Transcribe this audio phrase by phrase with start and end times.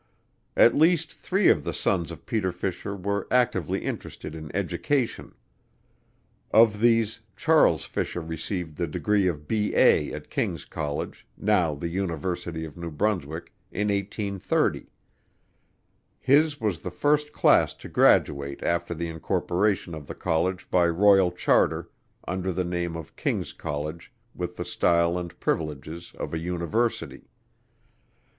[0.57, 5.35] At least three of the sons of Peter Fisher were actively interested in education.
[6.49, 10.11] Of these Charles Fisher received the degree of B.A.
[10.11, 14.87] at King's College, now the University of New Brunswick, in 1830.
[16.17, 21.31] His was the first class to graduate after the incorporation of the college by Royal
[21.31, 21.91] Charter,
[22.27, 27.29] under the name of King's College with the style and privileges of a University.